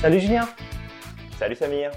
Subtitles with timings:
[0.00, 0.48] Salut Julien
[1.38, 1.90] Salut Samir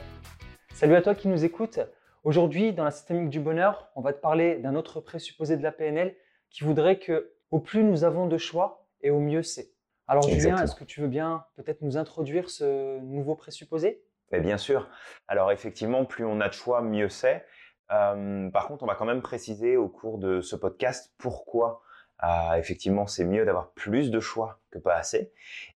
[0.74, 1.79] Salut à toi qui nous écoutes.
[2.26, 5.72] Aujourd'hui, dans la systémique du bonheur, on va te parler d'un autre présupposé de la
[5.72, 6.13] PNL
[6.50, 9.72] qui voudrait que au plus nous avons de choix et au mieux c'est.
[10.10, 14.04] Alors Julien, est-ce que tu veux bien peut-être nous introduire ce nouveau présupposé?
[14.33, 14.90] Mais Bien sûr.
[15.29, 17.45] Alors effectivement, plus on a de choix, mieux c'est.
[17.91, 21.82] Euh, par contre, on va quand même préciser au cours de ce podcast pourquoi
[22.23, 25.31] euh, effectivement, c'est mieux d'avoir plus de choix que pas assez.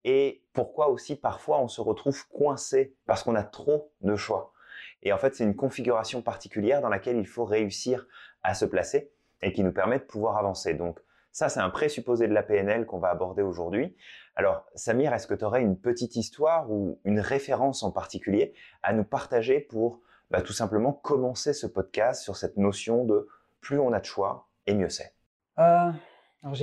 [0.04, 4.54] Et pourquoi aussi parfois on se retrouve coincé parce qu'on a trop de choix.
[5.04, 8.08] Et en fait, c'est une configuration particulière dans laquelle il faut réussir
[8.44, 10.74] à se placer et qui nous permet de pouvoir avancer.
[10.74, 11.00] Donc
[11.32, 13.96] ça, c'est un présupposé de la PNL qu'on va aborder aujourd'hui.
[14.36, 18.94] Alors, Samir, est-ce que tu aurais une petite histoire ou une référence en particulier à
[18.94, 23.28] nous partager pour bah, tout simplement commencer ce podcast sur cette notion de
[23.62, 25.14] plus on a de choix et mieux c'est
[25.60, 25.92] euh,
[26.46, 26.56] alors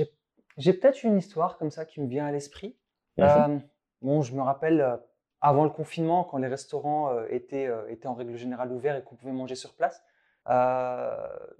[0.57, 2.77] j'ai peut-être une histoire comme ça qui me vient à l'esprit.
[3.19, 3.59] Euh,
[4.01, 4.95] bon, je me rappelle euh,
[5.41, 9.15] avant le confinement, quand les restaurants euh, étaient, étaient en règle générale ouverts et qu'on
[9.15, 10.01] pouvait manger sur place,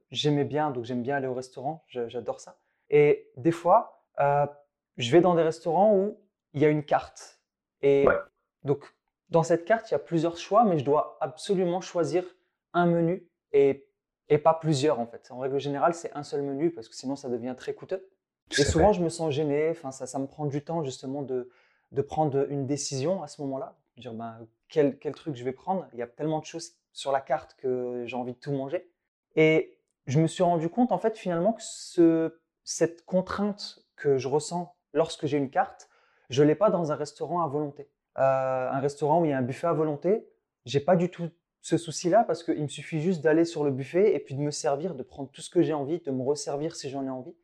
[0.09, 2.57] j'aimais bien, donc j'aime bien aller au restaurant, j'adore ça.
[2.89, 6.17] Et des fois, je vais dans des restaurants où
[6.53, 7.41] il y a une carte.
[7.81, 8.07] Et
[8.63, 8.85] donc,
[9.29, 12.23] dans cette carte, il y a plusieurs choix, mais je dois absolument choisir
[12.71, 13.85] un menu et,
[14.29, 15.29] et pas plusieurs en fait.
[15.29, 18.09] En règle générale, c'est un seul menu parce que sinon ça devient très coûteux
[18.51, 19.69] et souvent, je me sens gêné.
[19.69, 21.49] Enfin, ça, ça me prend du temps justement de,
[21.91, 23.75] de prendre une décision à ce moment-là.
[23.97, 25.87] Dire ben, quel, quel truc je vais prendre?
[25.93, 28.89] Il y a tellement de choses sur la carte que j'ai envie de tout manger.
[29.35, 34.27] Et je me suis rendu compte en fait finalement que ce, cette contrainte que je
[34.27, 35.89] ressens lorsque j'ai une carte,
[36.29, 37.89] je l'ai pas dans un restaurant à volonté.
[38.17, 40.27] Euh, un restaurant où il y a un buffet à volonté,
[40.65, 41.29] j'ai pas du tout
[41.61, 44.51] ce souci-là parce qu'il me suffit juste d'aller sur le buffet et puis de me
[44.51, 47.35] servir, de prendre tout ce que j'ai envie, de me resservir si j'en ai envie.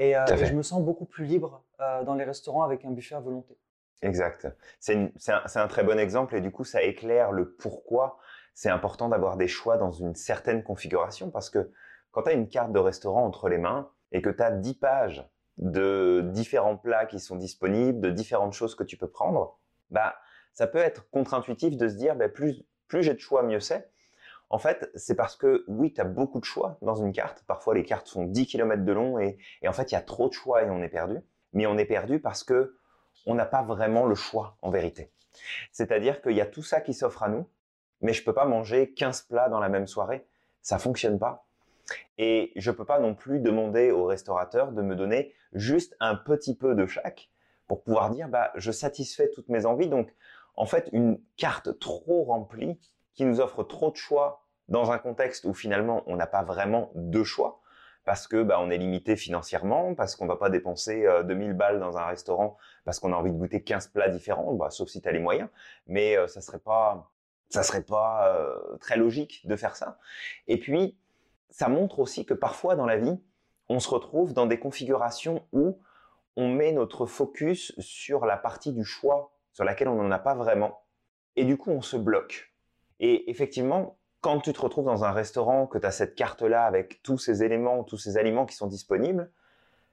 [0.00, 3.14] Et, euh, je me sens beaucoup plus libre euh, dans les restaurants avec un buffet
[3.14, 3.56] à volonté.
[4.00, 4.48] Exact.
[4.80, 8.18] C'est un, un, très bon exemple et du coup, ça éclaire le pourquoi
[8.54, 11.70] c'est important d'avoir des choix dans une certaine configuration parce que
[12.12, 14.74] quand tu as une carte de restaurant entre les mains et que tu as 10
[14.74, 19.58] pages de différents plats qui sont disponibles, de différentes choses que tu peux prendre,
[19.90, 20.16] bah,
[20.54, 23.90] ça peut être contre-intuitif de se dire bah, plus, plus j'ai de choix, mieux c'est.
[24.50, 27.44] En fait, c'est parce que oui, tu as beaucoup de choix dans une carte.
[27.46, 30.28] Parfois, les cartes font 10 km de long et, en fait, il y a trop
[30.28, 31.20] de choix et on est perdu.
[31.52, 32.76] Mais on est perdu parce que
[33.26, 35.12] on n'a pas vraiment le choix en vérité.
[35.70, 37.46] C'est-à-dire qu'il y a tout ça qui s'offre à nous,
[38.00, 40.26] mais je peux pas manger 15 plats dans la même soirée.
[40.62, 41.46] Ça fonctionne pas.
[42.18, 46.56] Et je peux pas non plus demander au restaurateur de me donner juste un petit
[46.56, 47.30] peu de chaque
[47.68, 49.88] pour pouvoir dire, bah, je satisfais toutes mes envies.
[49.88, 50.12] Donc,
[50.56, 52.78] en fait, une carte trop remplie
[53.20, 56.90] qui nous offre trop de choix dans un contexte où finalement on n'a pas vraiment
[56.94, 57.60] de choix
[58.06, 61.80] parce que bah, on est limité financièrement, parce qu'on va pas dépenser 2000 euh, balles
[61.80, 65.02] dans un restaurant parce qu'on a envie de goûter 15 plats différents, bah, sauf si
[65.02, 65.50] tu as les moyens,
[65.86, 67.12] mais euh, ça serait pas
[67.50, 69.98] ça serait pas euh, très logique de faire ça.
[70.46, 70.96] Et puis
[71.50, 73.20] ça montre aussi que parfois dans la vie,
[73.68, 75.78] on se retrouve dans des configurations où
[76.36, 80.34] on met notre focus sur la partie du choix sur laquelle on n'en a pas
[80.34, 80.84] vraiment.
[81.36, 82.49] Et du coup on se bloque
[83.00, 87.02] et effectivement, quand tu te retrouves dans un restaurant, que tu as cette carte-là avec
[87.02, 89.32] tous ces éléments, tous ces aliments qui sont disponibles,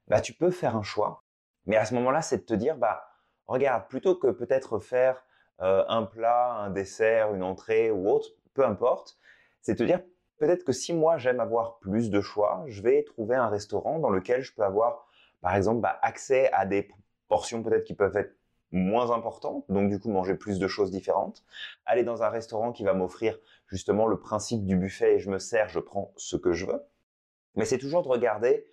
[0.09, 1.23] bah, tu peux faire un choix.
[1.65, 3.09] Mais à ce moment-là, c'est de te dire, bah,
[3.47, 5.23] regarde, plutôt que peut-être faire
[5.61, 9.17] euh, un plat, un dessert, une entrée ou autre, peu importe,
[9.61, 10.01] c'est de te dire,
[10.37, 14.09] peut-être que si moi j'aime avoir plus de choix, je vais trouver un restaurant dans
[14.09, 15.07] lequel je peux avoir,
[15.41, 16.89] par exemple, bah, accès à des
[17.29, 18.35] portions peut-être qui peuvent être
[18.71, 21.43] moins important, donc du coup manger plus de choses différentes,
[21.85, 25.39] aller dans un restaurant qui va m'offrir justement le principe du buffet et je me
[25.39, 26.83] sers, je prends ce que je veux.
[27.55, 28.67] Mais c'est toujours de regarder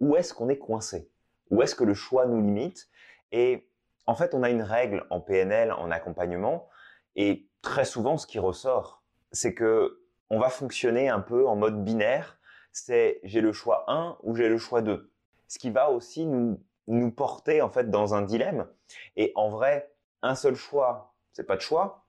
[0.00, 1.10] où est-ce qu'on est coincé,
[1.50, 2.88] où est-ce que le choix nous limite.
[3.32, 3.68] Et
[4.06, 6.68] en fait, on a une règle en PNL, en accompagnement,
[7.14, 9.02] et très souvent ce qui ressort,
[9.32, 12.38] c'est que on va fonctionner un peu en mode binaire,
[12.72, 15.10] c'est j'ai le choix 1 ou j'ai le choix 2.
[15.48, 18.68] Ce qui va aussi nous nous porter en fait dans un dilemme.
[19.16, 19.92] Et en vrai,
[20.22, 22.06] un seul choix, c'est pas de choix.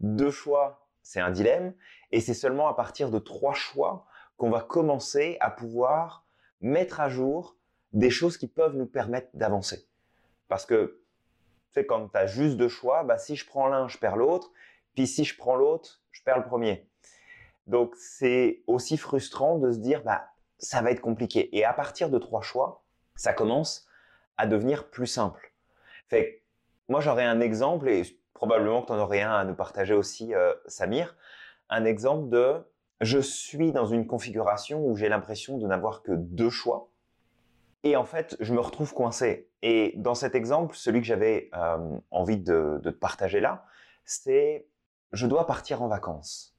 [0.00, 1.74] Deux choix, c'est un dilemme.
[2.10, 4.06] Et c'est seulement à partir de trois choix
[4.36, 6.26] qu'on va commencer à pouvoir
[6.60, 7.56] mettre à jour
[7.92, 9.88] des choses qui peuvent nous permettre d'avancer.
[10.48, 11.00] Parce que,
[11.72, 14.16] tu sais, quand tu as juste deux choix, bah, si je prends l'un, je perds
[14.16, 14.50] l'autre.
[14.94, 16.88] Puis si je prends l'autre, je perds le premier.
[17.66, 20.28] Donc c'est aussi frustrant de se dire, bah,
[20.58, 21.56] ça va être compliqué.
[21.56, 22.84] Et à partir de trois choix,
[23.16, 23.86] ça commence
[24.36, 25.52] à devenir plus simple.
[26.08, 26.42] Fait
[26.88, 28.02] moi j'aurais un exemple et
[28.34, 31.16] probablement que tu en aurais un à nous partager aussi, euh, Samir,
[31.70, 32.62] un exemple de
[33.00, 36.88] je suis dans une configuration où j'ai l'impression de n'avoir que deux choix
[37.82, 39.48] et en fait je me retrouve coincé.
[39.62, 43.64] Et dans cet exemple, celui que j'avais euh, envie de, de, te partager là,
[44.04, 44.66] c'est
[45.12, 46.56] je dois partir en vacances.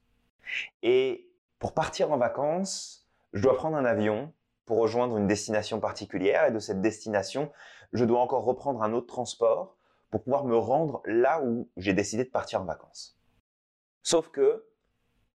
[0.82, 4.32] Et pour partir en vacances, je dois prendre un avion
[4.66, 7.50] pour rejoindre une destination particulière et de cette destination,
[7.92, 9.76] je dois encore reprendre un autre transport
[10.10, 13.18] pour pouvoir me rendre là où j'ai décidé de partir en vacances.
[14.02, 14.66] Sauf que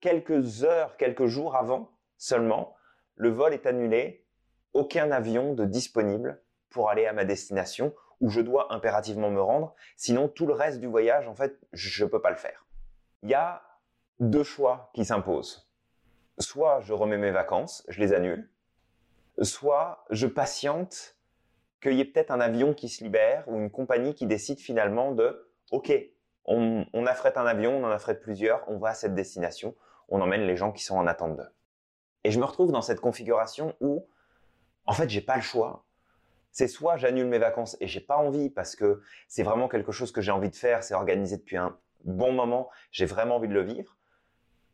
[0.00, 2.74] quelques heures, quelques jours avant seulement,
[3.16, 4.26] le vol est annulé,
[4.72, 9.74] aucun avion de disponible pour aller à ma destination où je dois impérativement me rendre,
[9.96, 12.66] sinon tout le reste du voyage, en fait, je ne peux pas le faire.
[13.22, 13.62] Il y a
[14.20, 15.70] deux choix qui s'imposent.
[16.38, 18.50] Soit je remets mes vacances, je les annule,
[19.42, 21.16] soit je patiente
[21.82, 25.12] qu'il y ait peut-être un avion qui se libère ou une compagnie qui décide finalement
[25.12, 25.92] de OK,
[26.46, 29.74] on, affrète un avion, on en affrète plusieurs, on va à cette destination,
[30.08, 31.50] on emmène les gens qui sont en attente d'eux.
[32.24, 34.06] Et je me retrouve dans cette configuration où,
[34.86, 35.84] en fait, j'ai pas le choix.
[36.52, 40.12] C'est soit j'annule mes vacances et j'ai pas envie parce que c'est vraiment quelque chose
[40.12, 43.54] que j'ai envie de faire, c'est organisé depuis un bon moment, j'ai vraiment envie de
[43.54, 43.96] le vivre.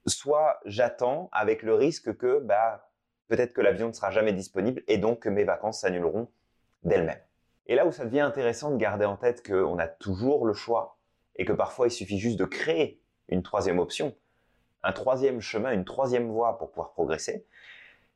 [0.06, 2.91] Soit j'attends avec le risque que, bah,
[3.28, 6.28] peut-être que l'avion ne sera jamais disponible et donc que mes vacances s'annuleront
[6.82, 7.20] d'elles-mêmes.
[7.66, 10.98] Et là où ça devient intéressant de garder en tête qu'on a toujours le choix
[11.36, 14.14] et que parfois il suffit juste de créer une troisième option,
[14.82, 17.46] un troisième chemin, une troisième voie pour pouvoir progresser,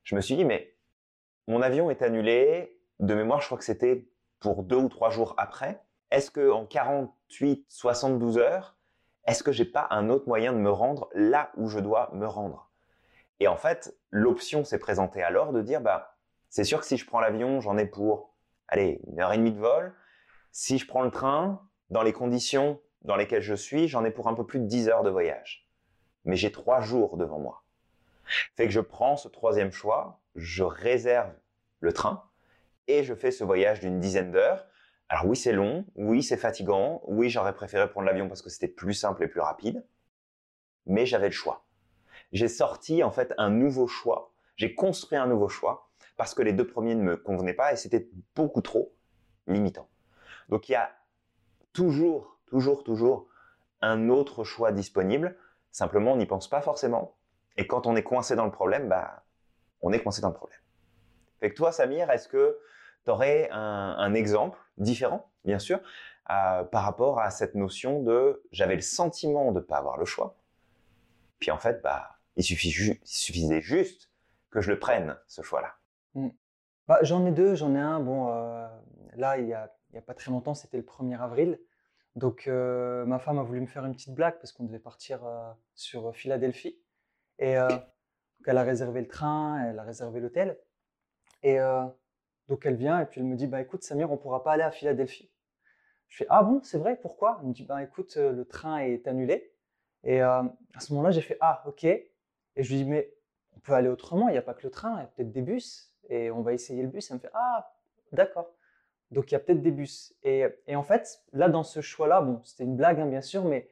[0.02, 0.74] je me suis dit, mais
[1.48, 4.06] mon avion est annulé, de mémoire, je crois que c'était
[4.40, 5.80] pour deux ou trois jours après.
[6.10, 8.76] Est-ce que en 48, 72 heures,
[9.26, 12.26] est-ce que j'ai pas un autre moyen de me rendre là où je dois me
[12.26, 12.70] rendre?
[13.40, 16.16] Et en fait, l'option s'est présentée alors de dire, bah,
[16.48, 18.34] c'est sûr que si je prends l'avion, j'en ai pour,
[18.68, 19.94] allez, une heure et demie de vol.
[20.52, 21.60] Si je prends le train,
[21.90, 24.88] dans les conditions dans lesquelles je suis, j'en ai pour un peu plus de 10
[24.88, 25.68] heures de voyage.
[26.24, 27.62] Mais j'ai trois jours devant moi.
[28.56, 31.32] Fait que je prends ce troisième choix, je réserve
[31.80, 32.24] le train
[32.88, 34.66] et je fais ce voyage d'une dizaine d'heures.
[35.08, 38.66] Alors oui, c'est long, oui, c'est fatigant, oui, j'aurais préféré prendre l'avion parce que c'était
[38.66, 39.86] plus simple et plus rapide,
[40.86, 41.65] mais j'avais le choix.
[42.32, 46.52] J'ai sorti en fait un nouveau choix, j'ai construit un nouveau choix parce que les
[46.52, 48.92] deux premiers ne me convenaient pas et c'était beaucoup trop
[49.46, 49.88] limitant.
[50.48, 50.90] Donc il y a
[51.72, 53.28] toujours, toujours, toujours
[53.82, 55.36] un autre choix disponible.
[55.70, 57.16] Simplement, on n'y pense pas forcément.
[57.56, 59.24] Et quand on est coincé dans le problème, bah,
[59.82, 60.58] on est coincé dans le problème.
[61.40, 62.58] Fait que toi, Samir, est-ce que
[63.04, 65.80] tu aurais un, exemple différent, bien sûr,
[66.26, 70.36] par rapport à cette notion de j'avais le sentiment de ne pas avoir le choix.
[71.38, 74.10] Puis en fait, bah, il, suffisait juste
[74.50, 75.74] que je le prenne, ce choix-là.
[76.14, 76.28] Hmm.
[76.86, 78.00] Bah, j'en ai deux, j'en ai un.
[78.00, 78.66] Bon, euh,
[79.14, 79.70] là, il n'y a,
[80.06, 81.58] pas très longtemps, c'était le 1er avril.
[82.14, 85.20] Donc, euh, ma femme a voulu me faire une petite blague parce qu'on devait partir
[85.74, 86.78] sur Philadelphie.
[87.38, 87.56] Et
[88.46, 90.58] elle a réservé le train, elle a réservé l'hôtel.
[91.42, 91.58] Et
[92.48, 94.62] donc elle vient et puis elle me dit bah écoute Samir, on pourra pas aller
[94.62, 95.30] à Philadelphie.
[96.08, 97.38] Je fais ah bon, c'est vrai, pourquoi?
[97.40, 99.52] Elle me dit bah écoute, le train est annulé.
[100.04, 100.48] Et à
[100.78, 101.86] ce moment-là, j'ai fait ah ok.
[102.56, 103.12] Et je lui dis mais
[103.56, 105.32] on peut aller autrement, il n'y a pas que le train, il y a peut-être
[105.32, 107.10] des bus et on va essayer le bus.
[107.10, 107.72] Elle me fait ah
[108.12, 108.52] d'accord.
[109.10, 110.14] Donc il y a peut-être des bus.
[110.22, 113.44] Et, et, en fait, là dans ce choix-là, bon, c'était une blague hein, bien sûr,
[113.44, 113.68] mais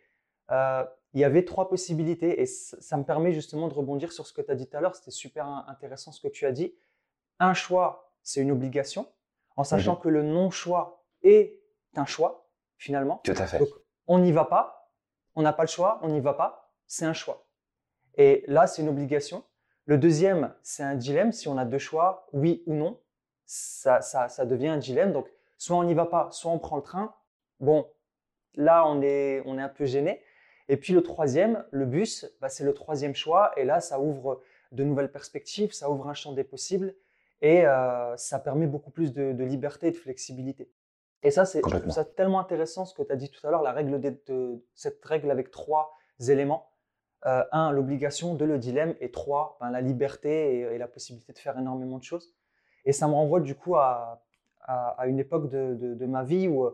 [1.14, 4.42] il y avait trois possibilités et ça, me permet justement de rebondir sur ce que
[4.42, 4.96] tu as dit tout à l'heure.
[4.96, 6.75] C'était super intéressant ce que tu as dit.
[7.38, 9.06] Un choix, c'est une obligation,
[9.56, 11.60] en sachant que le non-choix est
[11.94, 13.20] un choix, finalement.
[13.24, 13.58] Tout à fait.
[13.58, 13.69] Donc,
[14.06, 14.91] on n'y va pas,
[15.36, 17.46] on n'a pas le choix, on n'y va pas, c'est un choix.
[18.16, 19.44] Et là, c'est une obligation.
[19.86, 21.32] Le deuxième, c'est un dilemme.
[21.32, 23.00] Si on a deux choix, oui ou non,
[23.44, 25.12] ça, ça, ça devient un dilemme.
[25.12, 25.28] Donc,
[25.58, 27.14] soit on n'y va pas, soit on prend le train.
[27.60, 27.86] Bon,
[28.54, 30.22] là, on est, on est un peu gêné.
[30.68, 33.52] Et puis le troisième, le bus, bah, c'est le troisième choix.
[33.56, 34.40] Et là, ça ouvre
[34.72, 36.94] de nouvelles perspectives, ça ouvre un champ des possibles
[37.40, 40.70] et euh, ça permet beaucoup plus de, liberté et de flexibilité.
[41.22, 43.50] Et ça, c'est, je trouve ça tellement intéressant ce que tu as dit tout à
[43.50, 45.96] l'heure, la règle de, cette règle avec trois
[46.28, 46.70] éléments.
[47.26, 51.38] Euh, un, l'obligation, deux, le dilemme, et trois, ben, la liberté et, la possibilité de
[51.38, 52.34] faire énormément de choses.
[52.84, 54.22] Et ça me renvoie du coup à,
[54.60, 56.69] à, une époque de, de, ma vie où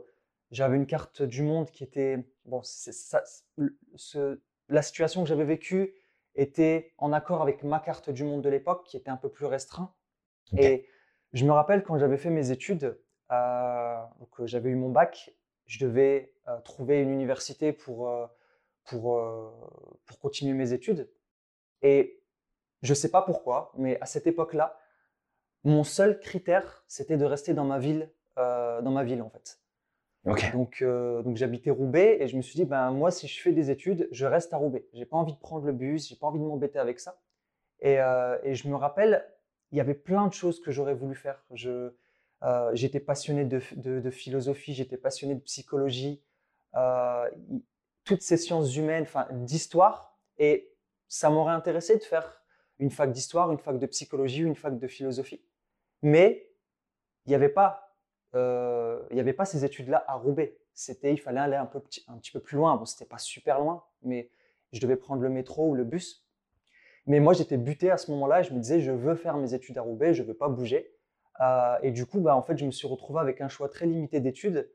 [0.51, 3.23] j'avais une carte du monde qui était bon, ça,
[4.69, 5.95] la situation que j'avais vécue
[6.35, 9.47] était en accord avec ma carte du monde de l'époque, qui était un peu plus
[9.47, 9.93] restreint.
[10.57, 10.87] Et
[11.33, 12.99] je me rappelle quand j'avais fait mes études,
[13.31, 14.01] euh,
[14.33, 15.33] que j'avais eu mon bac,
[15.67, 18.27] je devais euh, trouver une université pour, euh,
[18.85, 19.51] pour, euh,
[20.07, 21.11] pour continuer mes études.
[21.83, 22.23] Et
[22.83, 24.79] je ne sais pas pourquoi, mais à cette époque-là,
[25.65, 29.61] mon seul critère, c'était de rester dans ma ville, dans ma ville en fait.
[30.53, 33.53] Donc, euh, donc j'habitais Roubaix et je me suis dit, ben moi, si je fais
[33.53, 34.87] des études, je reste à Roubaix.
[34.93, 37.21] J'ai pas envie de prendre le bus, j'ai pas envie de m'embêter avec ça.
[37.81, 39.25] Et, euh, et, je me rappelle,
[39.73, 41.43] il y avait plein de choses que j'aurais voulu faire.
[41.53, 41.93] Je,
[42.43, 46.23] euh, j'étais passionné de, de, de philosophie, j'étais passionné de psychologie.
[48.11, 50.75] Toutes ces sciences humaines, enfin d'histoire, et
[51.07, 52.43] ça m'aurait intéressé de faire
[52.81, 55.41] une fac d'histoire, une fac de psychologie, une fac de philosophie.
[56.03, 56.51] Mais
[57.25, 57.95] il n'y avait pas,
[58.35, 60.59] euh, y avait pas ces études-là à Roubaix.
[60.75, 62.75] C'était, il fallait aller un, peu, petit peu plus loin.
[62.75, 64.29] Bon, c'était pas super loin, mais
[64.73, 66.27] je devais prendre le métro ou le bus.
[67.07, 69.79] Mais moi, j'étais buté à ce moment-là je me disais, je veux faire mes études
[69.79, 70.97] à Roubaix, je veux pas bouger.
[71.41, 73.87] Euh, et du coup, bah, en fait, je me suis retrouvé avec un choix très
[73.87, 74.69] limité d'études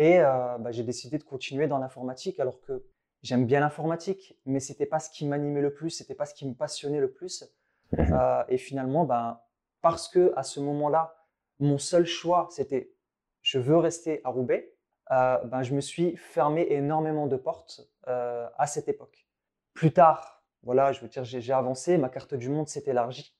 [0.00, 2.86] et euh, bah, j'ai décidé de continuer dans l'informatique alors que
[3.22, 6.48] j'aime bien l'informatique, mais c'était pas ce qui m'animait le plus, c'était pas ce qui
[6.48, 7.44] me passionnait le plus.
[7.92, 8.10] Mhm.
[8.10, 9.38] Euh, et finalement, ben,
[9.82, 11.14] parce que à ce moment-là,
[11.58, 12.94] mon seul choix, c'était
[13.42, 14.74] je veux rester à Roubaix,
[15.10, 19.26] euh, ben, je me suis fermé énormément de portes euh, à cette époque.
[19.74, 23.36] Plus tard, voilà, je veux dire, j'ai avancé, ma carte du monde s'est élargie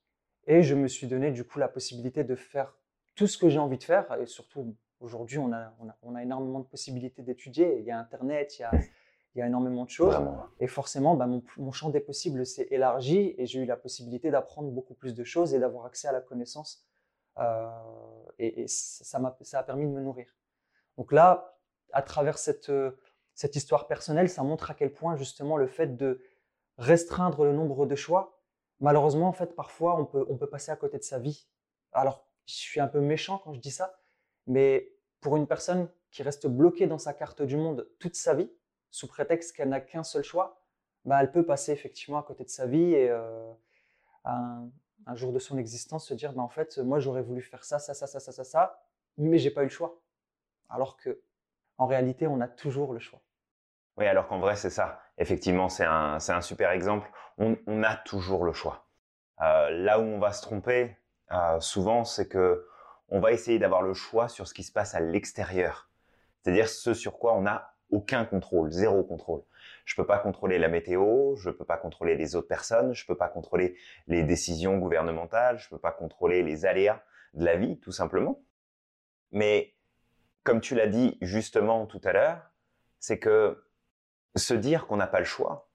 [0.46, 2.76] et je me suis donné du coup la possibilité de faire
[3.14, 6.14] tout ce que j'ai envie de faire et surtout aujourd'hui on a, on a, on
[6.14, 7.78] a énormément de possibilités d'étudier.
[7.78, 8.70] Il y a Internet, il y a,
[9.34, 10.16] il y a énormément de choses.
[10.58, 14.70] Et forcément, bah, mon, champ des possibles s'est élargi et j'ai eu la possibilité d'apprendre
[14.70, 16.84] beaucoup plus de choses et d'avoir accès à la connaissance.
[17.38, 17.68] Euh,
[18.38, 20.26] et, ça, a, ça a permis de me nourrir.
[20.96, 21.56] Donc là,
[21.92, 22.72] à travers cette,
[23.34, 26.20] cette histoire personnelle, ça montre à quel point justement le fait de
[26.78, 28.40] restreindre le nombre de choix,
[28.80, 31.46] malheureusement, en fait, parfois, on peut, on peut passer à côté de sa vie.
[31.92, 33.99] Alors, je suis un peu méchant quand je dis ça,
[34.46, 38.50] mais pour une personne qui reste bloquée dans sa carte du monde toute sa vie,
[38.90, 40.60] sous prétexte qu'elle n'a qu'un seul choix,
[41.04, 43.50] bah, elle peut passer effectivement à côté de sa vie et euh,
[44.24, 44.70] un,
[45.14, 47.94] jour de son existence se dire bah, en fait, moi j'aurais voulu faire ça, ça,
[47.94, 48.82] ça, ça, ça, ça, ça,
[49.16, 50.00] mais j'ai pas eu le choix.
[50.68, 51.22] Alors que
[51.78, 53.20] en réalité, on a toujours le choix.
[53.96, 55.00] Oui, alors qu'en vrai, c'est ça.
[55.18, 57.10] Effectivement, c'est un, un, super exemple.
[57.38, 58.86] On, a toujours le choix.
[59.40, 60.96] Euh, là où on va se tromper,
[61.32, 62.66] euh, souvent, c'est que
[63.10, 65.90] on va essayer d'avoir le choix sur ce qui se passe à l'extérieur.
[66.42, 69.42] C'est-à-dire ce sur quoi on a aucun contrôle, zéro contrôle.
[69.84, 73.16] Je peux pas contrôler la météo, je peux pas contrôler les autres personnes, je peux
[73.16, 73.76] pas contrôler
[74.06, 77.02] les décisions gouvernementales, je peux pas contrôler les aléas
[77.34, 78.40] de la vie, tout simplement.
[79.32, 79.74] Mais
[80.44, 82.50] comme tu l'as dit justement tout à l'heure,
[83.00, 83.64] c'est que
[84.36, 85.68] se dire qu'on n'a pas le choix,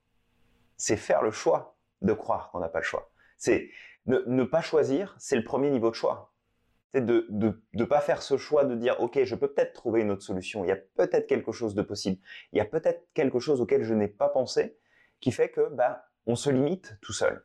[0.78, 3.10] c'est faire le choix de croire qu'on n'a pas le choix.
[3.36, 3.70] C'est
[4.06, 6.32] ne pas choisir, c'est le premier niveau de choix
[7.00, 10.22] de ne pas faire ce choix de dire ok je peux peut-être trouver une autre
[10.22, 10.64] solution.
[10.64, 12.20] Il y a peut-être quelque chose de possible.
[12.52, 14.78] Il y a peut-être quelque chose auquel je n'ai pas pensé
[15.20, 17.44] qui fait que bah on se limite tout seul.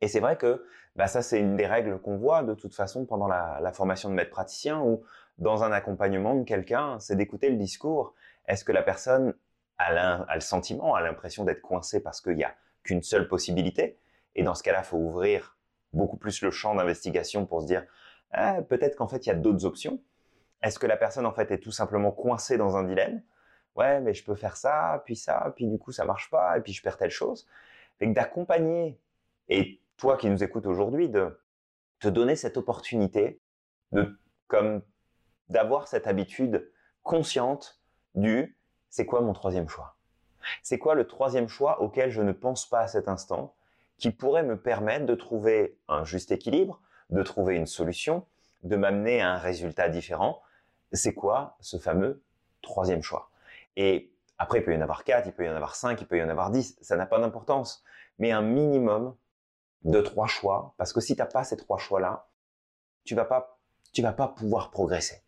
[0.00, 3.06] Et c'est vrai que bah ça c'est une des règles qu'on voit de toute façon
[3.06, 5.02] pendant la, formation de maître praticien ou
[5.38, 8.14] dans un accompagnement de quelqu'un c'est d'écouter le discours.
[8.46, 9.34] Est-ce que la personne
[9.78, 13.98] a, a le sentiment a l'impression d'être coincée parce qu'il n'y a qu'une seule possibilité?
[14.34, 15.56] Et dans ce cas-là faut ouvrir
[15.92, 17.84] beaucoup plus le champ d'investigation pour se dire
[18.36, 20.00] ah, peut-être qu'en fait il y a d'autres options.
[20.62, 23.22] Est-ce que la personne en fait est tout simplement coincée dans un dilemme?
[23.76, 26.60] Ouais, mais je peux faire ça, puis ça, puis du coup ça marche pas, et
[26.60, 27.46] puis je perds telle chose.
[27.98, 28.98] Fait d'accompagner
[29.48, 31.38] et toi qui nous écoutes aujourd'hui de
[32.00, 33.40] te donner cette opportunité
[33.92, 34.82] de comme
[35.48, 36.70] d'avoir cette habitude
[37.02, 37.80] consciente
[38.14, 38.56] du
[38.90, 39.96] c'est quoi mon troisième choix?
[40.62, 43.54] C'est quoi le troisième choix auquel je ne pense pas à cet instant
[43.98, 48.26] qui pourrait me permettre de trouver un juste équilibre, de trouver une solution,
[48.62, 50.42] de m'amener à un résultat différent.
[50.92, 52.22] C'est quoi ce fameux
[52.62, 53.30] troisième choix?
[53.76, 56.06] Et après, il peut y en avoir quatre, il peut y en avoir cinq, il
[56.06, 57.84] peut y en avoir dix, ça n'a pas d'importance.
[58.18, 59.14] Mais un minimum
[59.84, 62.26] de trois choix, parce que si tu n'as pas ces trois choix-là,
[63.04, 63.58] tu vas pas,
[63.98, 65.22] vas pas pouvoir progresser.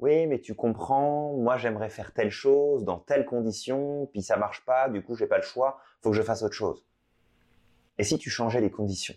[0.00, 4.64] Oui, mais tu comprends, moi j'aimerais faire telle chose dans telle condition, puis ça marche
[4.64, 6.84] pas, du coup j'ai pas le choix, faut que je fasse autre chose.
[7.98, 9.14] Et si tu changeais les conditions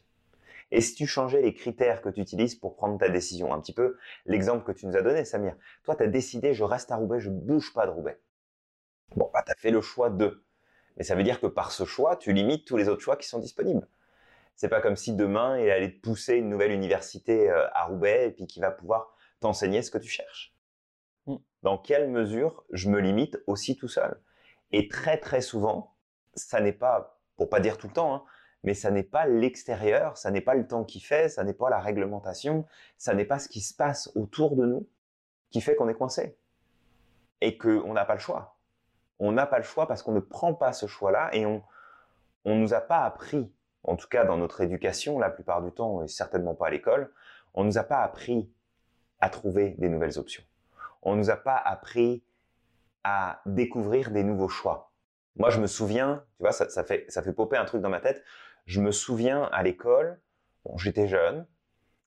[0.72, 3.74] et si tu changeais les critères que tu utilises pour prendre ta décision Un petit
[3.74, 5.56] peu l'exemple que tu nous as donné, Samir.
[5.84, 8.20] Toi, tu as décidé, je reste à Roubaix, je bouge pas de Roubaix.
[9.16, 10.44] Bon, bah, tu as fait le choix de.
[10.98, 13.28] Mais ça veut dire que par ce choix, tu limites tous les autres choix qui
[13.28, 13.88] sont disponibles.
[14.56, 18.28] C'est pas comme si demain, il allait te pousser une nouvelle université euh, à Roubaix
[18.28, 20.56] et puis qui va pouvoir t'enseigner ce que tu cherches.
[21.28, 21.36] Mm.
[21.62, 24.20] Dans quelle mesure je me limite aussi tout seul?
[24.72, 25.96] Et très très souvent,
[26.34, 28.24] ça n'est pas, pour pas dire tout le temps, hein,
[28.64, 31.70] mais ça n'est pas l'extérieur, ça n'est pas le temps qui fait, ça n'est pas
[31.70, 32.66] la réglementation,
[32.98, 34.88] ça n'est pas ce qui se passe autour de nous
[35.52, 36.38] qui fait qu'on est coincé
[37.42, 38.58] et qu'on n'a pas le choix.
[39.20, 41.64] On n'a pas le choix parce qu'on ne prend pas ce choix-là et on
[42.48, 43.52] on nous a pas appris,
[43.84, 47.12] en tout cas dans notre éducation la plupart du temps et certainement pas à l'école,
[47.54, 48.50] on nous a pas appris
[49.20, 50.44] à trouver des nouvelles options.
[51.02, 52.24] On nous a pas appris
[53.04, 54.94] à découvrir des nouveaux choix.
[55.36, 57.90] Moi, je me souviens, tu vois, ça, ça, fait, ça fait popper un truc dans
[57.90, 58.24] ma tête.
[58.68, 60.20] Je me souviens à l'école,
[60.66, 61.48] bon, j'étais jeune,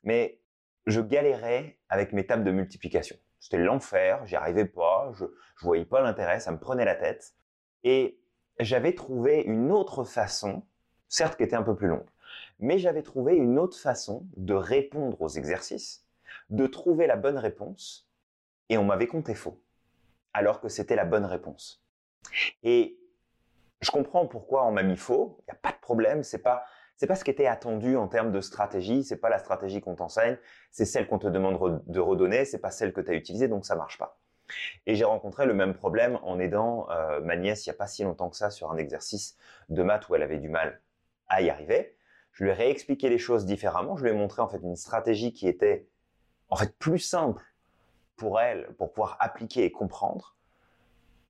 [0.03, 0.43] mais
[0.87, 3.17] je galérais avec mes tables de multiplication.
[3.39, 5.25] C'était l'enfer, j'y arrivais pas, je,
[5.57, 7.35] je voyais pas l'intérêt, ça me prenait la tête.
[7.83, 8.21] Et
[8.59, 10.63] j'avais trouvé une autre façon,
[11.09, 12.09] certes qui était un peu plus longue,
[12.59, 16.07] mais j'avais trouvé une autre façon de répondre aux exercices,
[16.51, 18.07] de trouver la bonne réponse,
[18.69, 19.63] et on m'avait compté faux,
[20.35, 21.83] alors que c'était la bonne réponse.
[22.63, 22.99] Et
[23.81, 26.65] je comprends pourquoi on m'a mis faux, il n'y a pas de problème, c'est pas
[26.95, 29.97] c'est pas ce qui était attendu en termes de stratégie, c'est pas la stratégie qu'on
[29.97, 30.37] t'enseigne,
[30.71, 33.65] c'est celle qu'on te demande de redonner, c'est pas celle que tu as utilisée, donc
[33.65, 34.21] ça marche pas.
[34.87, 37.89] Et j'ai rencontré le même problème en aidant euh, ma nièce il n'y a pas
[37.89, 39.37] si longtemps que ça sur un exercice
[39.69, 40.81] de maths où elle avait du mal
[41.27, 41.97] à y arriver.
[42.33, 43.97] Je lui ai réexpliqué les choses différemment.
[43.97, 45.89] Je lui ai montré en fait une stratégie qui était
[46.51, 47.43] en fait plus simple
[48.17, 50.37] pour elle, pour pouvoir appliquer et comprendre.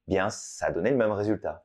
[0.08, 1.64] Bien, ça a donné le même résultat.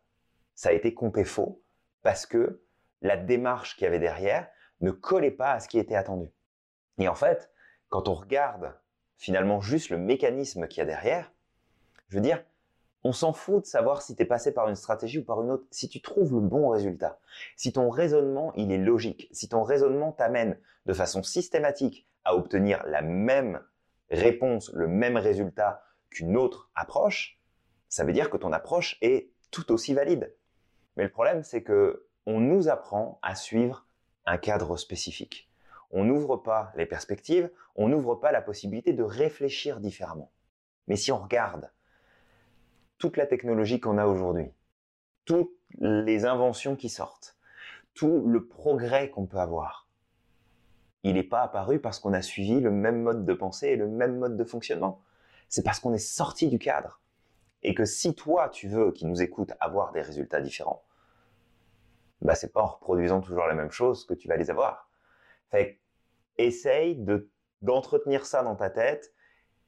[0.53, 1.63] Ça a été compé faux
[2.03, 2.61] parce que
[3.01, 4.47] la démarche qu'il y avait derrière
[4.81, 6.31] ne collait pas à ce qui était attendu.
[6.97, 7.51] Et en fait,
[7.89, 8.73] quand on regarde
[9.17, 11.31] finalement juste le mécanisme qu'il y a derrière,
[12.09, 12.43] je veux dire,
[13.03, 15.51] on s'en fout de savoir si tu es passé par une stratégie ou par une
[15.51, 15.65] autre.
[15.69, 17.19] Si tu trouves le bon résultat,
[17.55, 22.83] si ton raisonnement il est logique, si ton raisonnement t'amène de façon systématique à obtenir
[22.87, 23.61] la même
[24.09, 27.39] réponse, le même résultat qu'une autre approche,
[27.89, 30.35] ça veut dire que ton approche est tout aussi valide.
[30.97, 33.85] Mais le problème, c'est que on nous apprend à suivre
[34.25, 35.49] un cadre spécifique.
[35.91, 40.31] On n'ouvre pas les perspectives, on n'ouvre pas la possibilité de réfléchir différemment.
[40.87, 41.71] Mais si on regarde
[42.97, 44.51] toute la technologie qu'on a aujourd'hui,
[45.25, 47.37] toutes les inventions qui sortent,
[47.93, 49.87] tout le progrès qu'on peut avoir,
[51.03, 53.87] il n'est pas apparu parce qu'on a suivi le même mode de pensée et le
[53.87, 55.03] même mode de fonctionnement.
[55.49, 56.99] C'est parce qu'on est sorti du cadre.
[57.61, 60.83] Et que si toi, tu veux, qui nous écoute, avoir des résultats différents,
[62.21, 64.89] bah, c'est pas en reproduisant toujours la même chose que tu vas les avoir.
[65.51, 65.79] Fait
[66.37, 67.29] essaye de,
[67.61, 69.13] d'entretenir ça dans ta tête.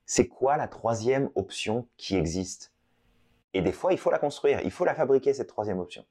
[0.05, 2.73] C'est quoi la troisième option qui existe?
[3.53, 6.05] Et des fois, il faut la construire, il faut la fabriquer, cette troisième option.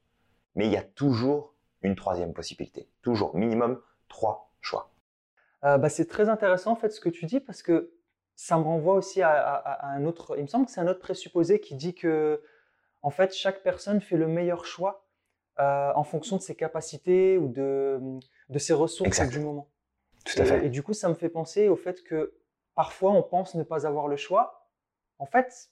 [0.55, 2.89] Mais il y a toujours une troisième possibilité.
[3.01, 4.91] Toujours, minimum trois choix.
[5.63, 7.91] Euh, bah, c'est très intéressant en fait ce que tu dis parce que
[8.35, 10.35] ça me renvoie aussi à, un autre.
[10.37, 12.41] Il me semble que c'est un autre présupposé qui dit que
[13.01, 15.06] en fait chaque personne fait le meilleur choix
[15.59, 17.99] euh, en fonction de ses capacités ou de,
[18.49, 19.69] de ses ressources du moment.
[20.25, 20.65] Tout à fait.
[20.65, 22.33] Et du coup, ça me fait penser au fait que
[22.75, 24.69] parfois on pense ne pas avoir le choix.
[25.19, 25.69] En fait,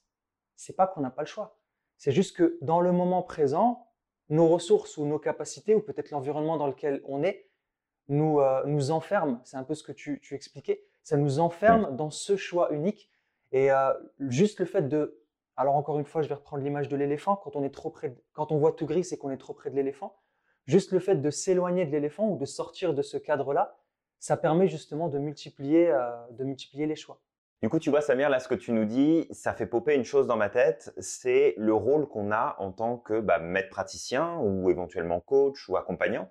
[0.56, 1.60] c'est pas qu'on n'a pas le choix.
[1.98, 3.88] C'est juste que dans le moment présent,
[4.30, 7.50] nos ressources ou nos capacités, ou peut-être l'environnement dans lequel on est,
[8.08, 9.39] nous, euh, nous enferme.
[9.43, 10.84] C'est un peu ce que tu, tu expliquais.
[11.04, 13.10] Ça nous enferme dans ce choix unique.
[13.52, 15.21] Et euh, juste le fait de.
[15.58, 17.36] Alors, encore une fois, je vais reprendre l'image de l'éléphant.
[17.36, 19.70] Quand on est trop près, quand on voit tout gris, c'est qu'on est trop près
[19.70, 20.18] de l'éléphant.
[20.65, 23.78] Juste le fait de s'éloigner de l'éléphant ou de sortir de ce cadre-là,
[24.20, 27.22] ça permet justement de multiplier, euh, de multiplier les choix.
[27.62, 30.04] Du coup, tu vois, Samir, là, ce que tu nous dis, ça fait popper une
[30.04, 34.38] chose dans ma tête, c'est le rôle qu'on a en tant que bah, maître praticien
[34.39, 36.30] ou éventuellement coach ou accompagnant,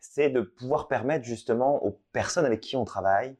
[0.00, 3.36] c'est de pouvoir permettre justement aux personnes avec qui on travaille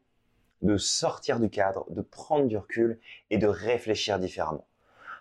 [0.63, 4.67] de sortir du cadre, de prendre du recul et de réfléchir différemment.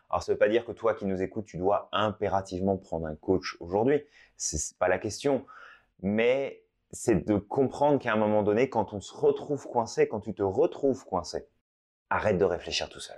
[0.09, 3.07] Alors, ça ne veut pas dire que toi qui nous écoutes, tu dois impérativement prendre
[3.07, 4.03] un coach aujourd'hui.
[4.37, 5.45] C'est pas la question.
[6.01, 6.63] Mais
[6.93, 10.43] c'est de comprendre qu'à un moment donné, quand on se retrouve coincé, quand tu te
[10.43, 11.47] retrouves coincé,
[12.09, 13.17] arrête de réfléchir tout seul.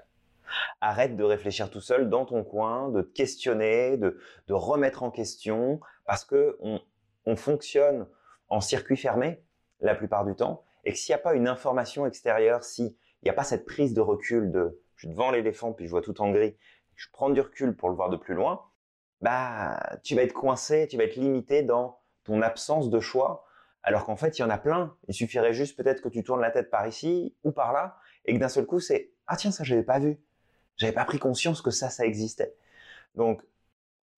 [0.80, 4.18] Arrête de réfléchir tout seul dans ton coin, de te questionner, de,
[4.50, 8.08] remettre en question, parce que on, fonctionne
[8.48, 9.44] en circuit fermé
[9.82, 12.94] la plupart du temps, et que s'il n'y a pas une information extérieure, s'il
[13.24, 16.02] n'y a pas cette prise de recul de je suis devant l'éléphant puis je vois
[16.02, 16.56] tout en gris,
[16.96, 18.64] je prends du recul pour le voir de plus loin,
[19.22, 23.46] bah tu vas être coincé, tu vas être limité dans ton absence de choix,
[23.84, 24.96] alors qu'en fait il y en a plein.
[25.08, 28.34] Il suffirait juste peut-être que tu tournes la tête par ici ou par là et
[28.34, 30.20] que d'un seul coup c'est ah tiens ça j'avais pas vu,
[30.78, 32.56] j'avais pas pris conscience que ça ça existait.
[33.16, 33.44] Donc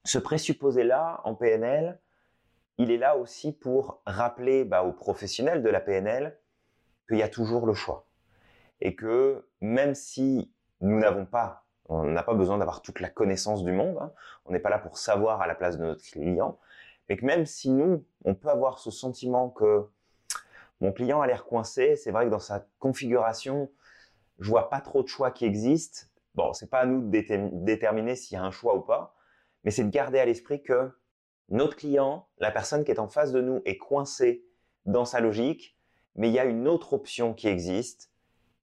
[0.05, 1.99] ce présupposé là en PNL,
[2.77, 6.39] il est là aussi pour rappeler bah, aux professionnels de la PNL
[7.07, 8.07] qu'il y a toujours le choix
[8.81, 13.63] et que même si nous n'avons pas, on n'a pas besoin d'avoir toute la connaissance
[13.63, 14.11] du monde, hein,
[14.45, 16.59] on n'est pas là pour savoir à la place de notre client,
[17.09, 19.87] mais que même si nous, on peut avoir ce sentiment que
[20.81, 23.71] mon client a l'air coincé, c'est vrai que dans sa configuration,
[24.39, 26.07] je vois pas trop de choix qui existent.
[26.35, 29.15] Bon, c'est pas à nous de déterminer s'il y a un choix ou pas,
[29.63, 30.91] mais c'est de garder à l'esprit que
[31.49, 34.45] notre client, la personne qui est en face de nous, est coincée
[34.85, 35.77] dans sa logique,
[36.15, 38.11] mais il y a une autre option qui existe.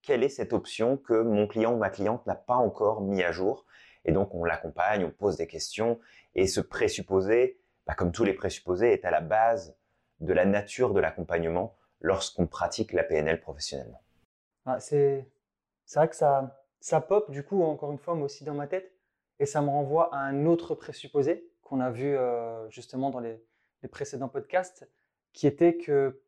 [0.06, 3.32] Quelle est cette option que mon client ou ma cliente n'a pas encore mis à
[3.32, 3.64] jour?
[4.04, 5.98] Et donc on l'accompagne, on pose des questions,
[6.34, 9.76] et ce présupposé, bah, comme tous les présupposés, est à la base
[10.20, 14.02] de la nature de l'accompagnement lorsqu'on pratique la PNL professionnellement.
[14.66, 15.26] Ah, c'est
[15.94, 18.92] vrai que ça, ça pop, du coup, encore une fois, moi aussi dans ma tête,
[19.38, 23.42] et ça me renvoie à un autre présupposé qu'on a vu euh, justement dans les,
[23.90, 24.88] précédents podcasts,
[25.34, 26.22] qui était que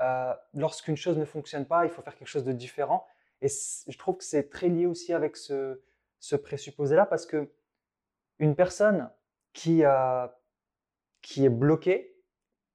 [0.00, 3.04] euh, lorsqu'une chose ne fonctionne pas, il faut faire quelque chose de différent.
[3.42, 5.80] Et je trouve que c'est très lié aussi avec ce,
[6.18, 7.50] ce présupposé-là, parce que
[8.38, 9.10] une personne
[9.52, 9.82] qui,
[11.22, 12.16] qui est bloquée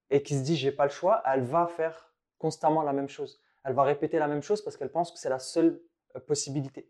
[0.09, 3.41] et qui se dit j'ai pas le choix, elle va faire constamment la même chose.
[3.63, 5.81] Elle va répéter la même chose parce qu'elle pense que c'est la seule
[6.15, 6.89] euh, possibilité.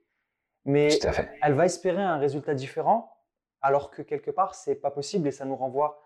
[0.65, 0.89] Mais
[1.41, 3.21] elle va espérer un résultat différent,
[3.61, 6.01] alors que quelque part, c'est pas possible et ça nous renvoie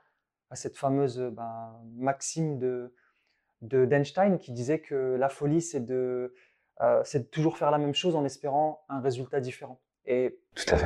[0.49, 2.93] à cette fameuse ben, maxime de
[3.61, 6.33] d'Einstein qui disait que la folie, c'est de,
[6.81, 9.79] euh, de toujours faire la même chose en espérant un résultat différent.
[10.05, 10.39] Et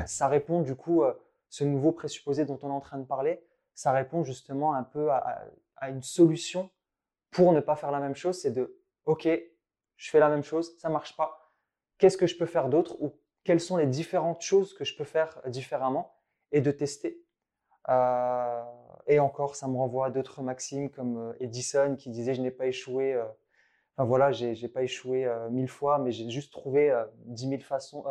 [0.06, 1.14] ça répond du coup, euh,
[1.50, 3.44] ce nouveau présupposé dont on est en train de parler,
[3.76, 5.46] ça répond justement un peu à,
[5.78, 6.70] à une solution
[7.32, 9.28] pour ne pas faire la même chose, c'est de, OK,
[9.96, 11.52] je fais la même chose, ça marche pas.
[11.98, 15.04] Qu'est-ce que je peux faire d'autre ou quelles sont les différentes choses que je peux
[15.04, 16.16] faire différemment
[16.52, 17.24] et de tester.
[17.90, 18.64] Euh,
[19.08, 22.52] et encore, ça me renvoie à d'autres maximes comme euh, Edison qui disait je n'ai
[22.52, 23.22] pas échoué.
[24.00, 26.94] Euh, enfin voilà, j'ai pas échoué mille fois, mais j'ai juste trouvé
[27.26, 28.04] dix mille façons,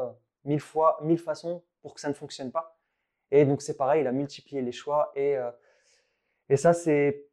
[0.44, 2.78] mille fois, mille façons pour que ça ne fonctionne pas.
[3.30, 5.36] Et donc c'est pareil, il a multiplié les choix et
[6.48, 7.32] et ça c'est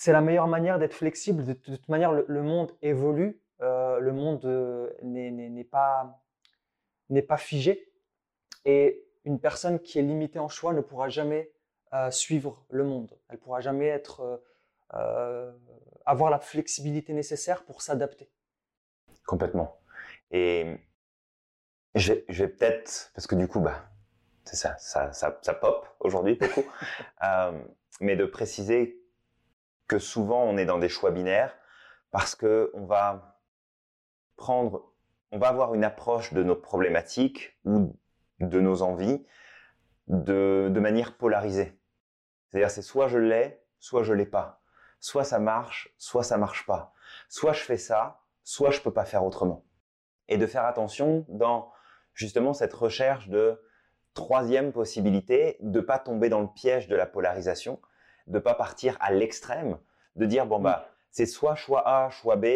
[0.00, 1.44] c'est la meilleure manière d'être flexible.
[1.44, 6.18] De, toute manière, le, monde évolue, euh, le monde euh, n'est pas,
[7.28, 7.92] pas figé.
[8.64, 11.52] Et une personne qui est limitée en choix ne pourra jamais
[11.92, 13.14] euh, suivre le monde.
[13.28, 14.42] Elle pourra jamais être,
[14.92, 18.30] avoir la flexibilité nécessaire pour s'adapter.
[19.26, 19.80] Complètement.
[20.30, 20.76] Et
[21.94, 23.90] je vais, peut-être, parce que du coup, bah,
[24.44, 26.64] c'est ça, ça, ça, ça, pop aujourd'hui beaucoup,
[28.00, 29.00] mais de préciser
[29.86, 31.56] que souvent on est dans des choix binaires
[32.10, 33.42] parce que on va
[34.36, 34.92] prendre,
[35.32, 37.96] on va avoir une approche de nos problématiques ou
[38.40, 39.24] de nos envies
[40.06, 41.78] de, de manière polarisée.
[42.48, 44.59] C'est-à-dire c'est soit je l'ai, soit je l'ai pas.
[45.00, 46.92] Soit ça marche, soit ça marche pas.
[47.28, 49.64] Soit je fais ça, soit je peux pas faire autrement.
[50.28, 51.72] Et de faire attention dans
[52.14, 53.60] justement cette recherche de
[54.14, 57.80] troisième possibilité, de pas tomber dans le piège de la polarisation,
[58.26, 59.78] de pas partir à l'extrême,
[60.16, 62.46] de dire bon bah c'est soit choix A, choix B,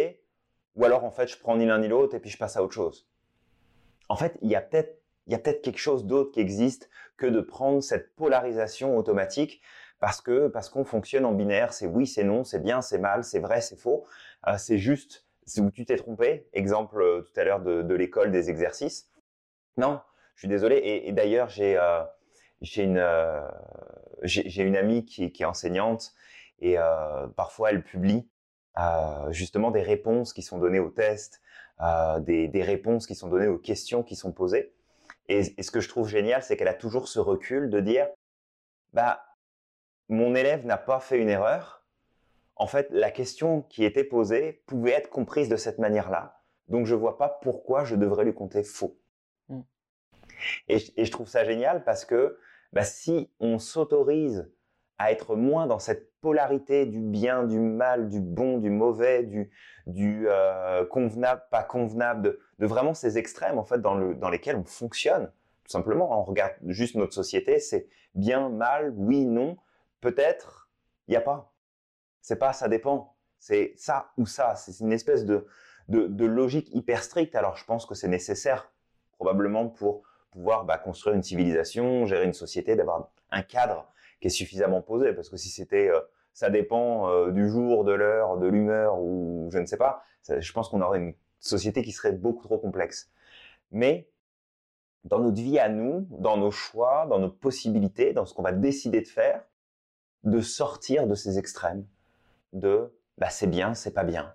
[0.76, 2.62] ou alors en fait je prends ni l'un ni l'autre et puis je passe à
[2.62, 3.08] autre chose.
[4.08, 6.90] En fait, il y a peut-être il y a peut-être quelque chose d'autre qui existe
[7.16, 9.62] que de prendre cette polarisation automatique
[10.04, 13.24] parce que parce qu'on fonctionne en binaire, c'est oui, c'est non, c'est bien, c'est mal,
[13.24, 14.04] c'est vrai, c'est faux,
[14.46, 16.46] euh, c'est juste c'est où tu t'es trompé.
[16.52, 19.10] Exemple euh, tout à l'heure de, l'école des exercices.
[19.78, 20.02] Non,
[20.34, 20.76] je suis désolé.
[21.06, 22.02] Et, d'ailleurs j'ai euh,
[22.76, 23.02] une
[24.24, 26.12] j'ai une amie qui, est enseignante
[26.58, 28.28] et euh, parfois elle publie
[28.76, 31.40] euh, justement des réponses qui sont données aux tests,
[31.80, 34.74] euh, des, des, réponses qui sont données aux questions qui sont posées.
[35.28, 38.06] Et, ce que je trouve génial, c'est qu'elle a toujours ce recul de dire,
[38.92, 39.24] bah,
[40.08, 41.84] mon élève n'a pas fait une erreur.
[42.56, 46.40] En fait, la question qui était posée pouvait être comprise de cette manière-là.
[46.68, 48.96] Donc, je vois pas pourquoi je devrais lui compter faux.
[49.48, 49.60] Mmh.
[50.68, 52.38] Et, et, je trouve ça génial parce que
[52.72, 54.50] bah, si on s'autorise
[54.98, 59.50] à être moins dans cette polarité du bien, du mal, du bon, du mauvais, du,
[59.86, 64.30] du euh, convenable, pas convenable, de, de, vraiment ces extrêmes en fait dans, le, dans
[64.30, 65.30] lesquels on fonctionne.
[65.64, 69.56] Tout simplement, on regarde juste notre société, c'est bien, mal, oui, non,
[70.04, 70.68] peut-être,
[71.08, 71.54] il n'y a pas.
[72.20, 73.16] C'est pas, ça dépend.
[73.38, 74.54] C'est ça ou ça.
[74.54, 75.46] C'est une espèce de,
[75.88, 77.34] de, logique hyper stricte.
[77.34, 78.70] Alors, je pense que c'est nécessaire,
[79.12, 83.90] probablement, pour pouvoir bah, construire une civilisation, gérer une société, d'avoir un cadre
[84.20, 85.14] qui est suffisamment posé.
[85.14, 86.00] Parce que si c'était euh,
[86.34, 90.52] ça dépend euh, du jour, de l'heure, de l'humeur ou je ne sais pas, je
[90.52, 93.10] pense qu'on aurait une société qui serait beaucoup trop complexe.
[93.70, 94.10] Mais
[95.04, 98.52] dans notre vie à nous, dans nos choix, dans nos possibilités, dans ce qu'on va
[98.52, 99.44] décider de faire,
[100.24, 101.86] de sortir de ces extrêmes,
[102.52, 104.34] de bah c'est bien, c'est pas bien.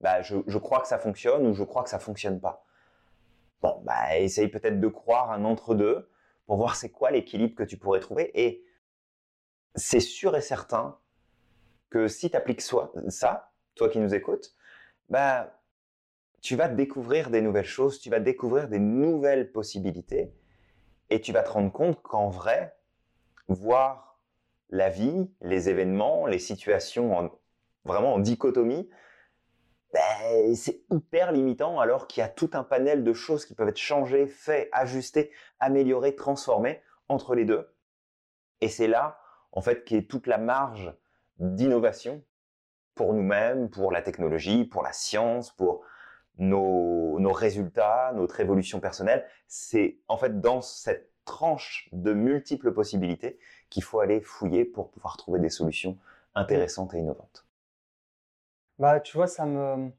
[0.00, 2.64] Bah je, je crois que ça fonctionne ou je crois que ça fonctionne pas.
[3.62, 6.08] Bon, bah essaye peut-être de croire un entre deux
[6.46, 8.64] pour voir c'est quoi l'équilibre que tu pourrais trouver et
[9.74, 10.98] c'est sûr et certain
[11.90, 14.54] que si tu appliques ça, toi qui nous écoutes,
[15.08, 15.60] bah,
[16.40, 20.32] tu vas découvrir des nouvelles choses, tu vas découvrir des nouvelles possibilités
[21.10, 22.76] et tu vas te rendre compte qu'en vrai,
[23.48, 24.09] voir
[24.70, 27.30] la vie, les événements, les situations
[27.84, 28.88] vraiment en dichotomie,
[29.92, 33.68] ben, c'est hyper limitant alors qu'il y a tout un panel de choses qui peuvent
[33.68, 37.68] être changées, faites, ajustées, améliorées, transformées entre les deux.
[38.60, 39.20] Et c'est là
[39.52, 40.94] en fait, qui est toute la marge
[41.38, 42.22] d'innovation
[42.94, 45.82] pour nous-mêmes, pour la technologie, pour la science, pour
[46.38, 49.26] nos, nos résultats, notre évolution personnelle.
[49.48, 53.38] C'est en fait dans cette tranche de multiples possibilités
[53.70, 55.96] qu'il faut aller fouiller pour pouvoir trouver des solutions
[56.34, 57.46] intéressantes et innovantes.
[58.78, 59.90] Bah, tu vois, ça me.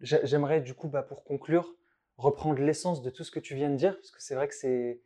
[0.00, 1.74] J'aimerais du coup, bah, pour conclure,
[2.18, 4.54] reprendre l'essence de tout ce que tu viens de dire, parce que c'est vrai que
[4.54, 5.00] c'est.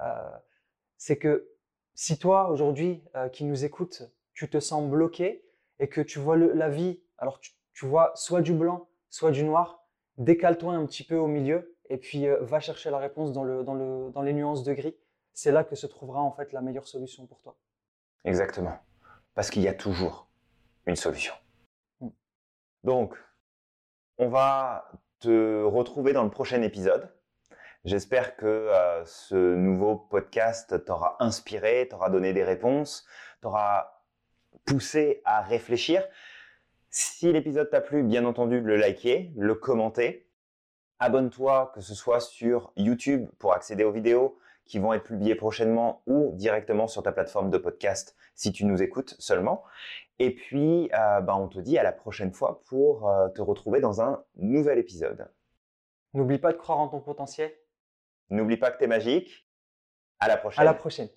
[0.00, 0.30] Euh,
[0.96, 1.50] c'est que
[1.94, 4.02] si toi, aujourd'hui, euh, qui nous écoutes,
[4.32, 5.44] tu te sens bloqué
[5.78, 9.84] et que tu vois la vie, alors tu, vois soit du blanc, soit du noir,
[10.18, 13.62] décale-toi un petit peu au milieu et puis euh, va chercher la réponse dans, le,
[13.62, 14.96] dans, le, dans les nuances de gris.
[15.34, 17.56] C'est là que se trouvera en fait la meilleure solution pour toi.
[18.24, 18.78] Exactement.
[19.34, 20.28] Parce qu'il y a toujours
[20.86, 21.34] une solution.
[22.00, 22.08] Mm.
[22.84, 23.16] Donc,
[24.16, 27.12] on va te retrouver dans le prochain épisode.
[27.84, 33.04] J'espère que euh, ce nouveau podcast t'aura inspiré, t'aura donné des réponses,
[33.40, 34.04] t'aura
[34.64, 36.06] poussé à réfléchir.
[36.90, 40.30] Si l'épisode t'a plu, bien entendu, le liker, le commenter.
[41.00, 46.02] Abonne-toi, que ce soit sur YouTube pour accéder aux vidéos qui vont être publiées prochainement
[46.06, 49.62] ou directement sur ta plateforme de podcast si tu nous écoutes seulement.
[50.18, 53.80] Et puis, euh, bah, on te dit à la prochaine fois pour euh, te retrouver
[53.80, 55.28] dans un nouvel épisode.
[56.12, 57.52] N'oublie pas de croire en ton potentiel.
[58.30, 59.48] N'oublie pas que tu es magique.
[60.20, 60.60] À la prochaine.
[60.60, 61.08] À la prochaine.